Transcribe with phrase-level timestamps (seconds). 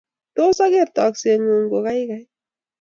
[0.37, 2.23] Tos ager takset ngu`ng kaikai?